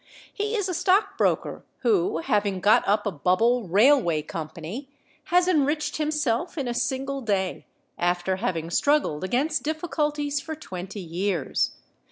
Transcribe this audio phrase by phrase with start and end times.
[0.33, 4.89] He is a stockbroker who, having got up a bubble Railway Company,
[5.25, 7.67] has enriched himself in a single day,
[7.99, 11.73] after having struggled against difficulties for twenty years.